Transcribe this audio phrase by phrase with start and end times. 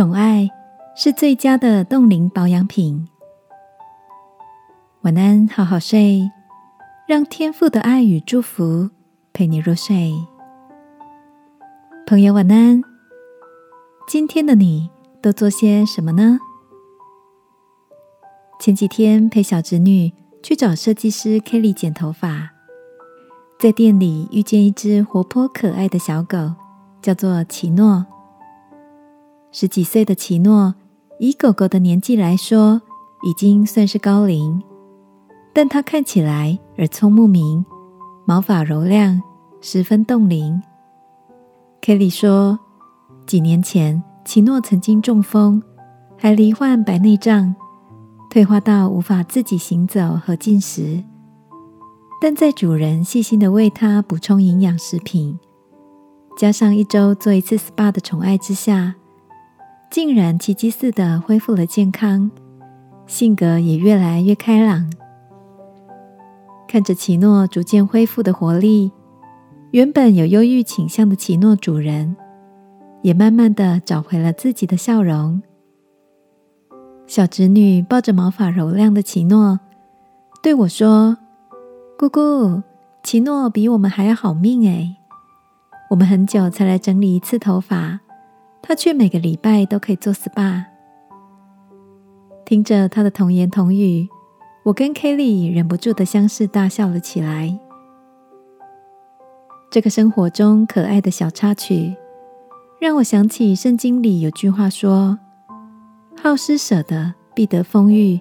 [0.00, 0.48] 宠爱
[0.96, 3.06] 是最佳的冻龄保养品。
[5.02, 6.30] 晚安，好好睡，
[7.06, 8.88] 让天父的爱与祝福
[9.34, 10.14] 陪你入睡。
[12.06, 12.82] 朋友，晚安。
[14.08, 14.88] 今天的你
[15.20, 16.38] 都做些什么呢？
[18.58, 22.52] 前几天陪小侄女去找设计师 Kelly 剪头发，
[23.58, 26.54] 在店里遇见一只活泼可爱的小狗，
[27.02, 28.06] 叫做奇诺。
[29.52, 30.74] 十几岁的奇诺，
[31.18, 32.80] 以狗狗的年纪来说，
[33.22, 34.62] 已经算是高龄。
[35.52, 37.64] 但它看起来耳聪目明，
[38.24, 39.20] 毛发柔亮，
[39.60, 40.62] 十分动灵。
[41.82, 42.58] Kelly 说，
[43.26, 45.60] 几年前奇诺曾经中风，
[46.16, 47.54] 还罹患白内障，
[48.30, 51.02] 退化到无法自己行走和进食。
[52.22, 55.40] 但在主人细心的为它补充营养食品，
[56.36, 58.94] 加上一周做一次 SPA 的宠爱之下，
[59.90, 62.30] 竟然奇迹似的恢复了健康，
[63.08, 64.88] 性格也越来越开朗。
[66.68, 68.92] 看着奇诺逐渐恢复的活力，
[69.72, 72.16] 原本有忧郁倾向的奇诺主人，
[73.02, 75.42] 也慢慢的找回了自己的笑容。
[77.08, 79.58] 小侄女抱着毛发柔亮的奇诺，
[80.40, 81.18] 对我说
[81.98, 82.62] ：“姑姑，
[83.02, 84.94] 奇诺比我们还要好命诶。
[85.90, 87.98] 我们很久才来整理一次头发，
[88.70, 90.62] 他却每个礼拜都可以做 SPA。”
[92.46, 94.08] 听着他的童言童语。
[94.62, 97.58] 我跟 Kelly 忍不住的相视大笑了起来。
[99.72, 101.96] 这个生活中可爱的小插曲，
[102.80, 105.18] 让我想起圣经里有句话说
[106.22, 108.20] ：“好施舍的必得丰裕，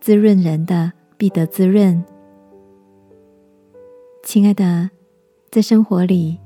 [0.00, 2.02] 滋润人的必得滋润。”
[4.24, 4.90] 亲爱的，
[5.52, 6.40] 在生活里，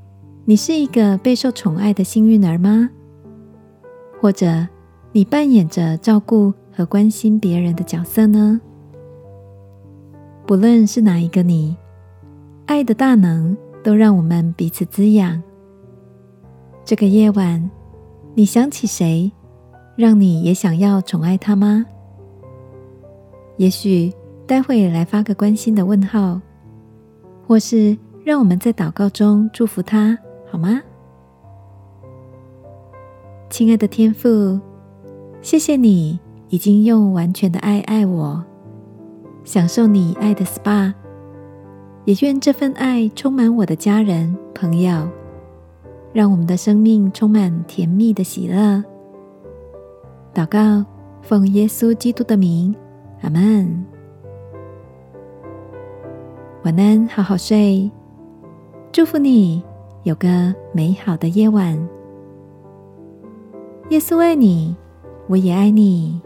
[0.45, 2.91] 你是一个备受宠爱的幸运儿吗？
[4.25, 4.67] 或者，
[5.13, 8.59] 你扮演着照顾和关心别人的角色呢？
[10.47, 11.77] 不论是哪一个你，
[12.65, 15.43] 爱的大能都让我们彼此滋养。
[16.87, 17.71] 这个夜晚，
[18.35, 19.31] 你想起谁，
[19.95, 21.85] 让你也想要宠爱他吗？
[23.59, 24.11] 也许
[24.47, 26.41] 待会来发个关心的问号，
[27.47, 27.95] 或是
[28.25, 30.19] 让我们在祷告中祝福他，
[30.51, 30.81] 好吗？
[33.51, 34.59] 亲爱的天父，
[35.41, 36.19] 谢谢你
[36.49, 38.45] 已经用完全的爱爱我。
[39.45, 40.93] 享受你爱的 SPA，
[42.05, 45.09] 也愿这份爱充满我的家人朋友，
[46.13, 48.83] 让我们的生命充满甜蜜的喜乐。
[50.35, 50.85] 祷告，
[51.23, 52.75] 奉耶稣基督的名，
[53.21, 53.85] 阿门。
[56.65, 57.91] 晚安，好好睡，
[58.91, 59.63] 祝福你
[60.03, 61.79] 有个美好的夜晚。
[63.95, 64.75] 耶稣爱你，
[65.29, 66.21] 我也爱你。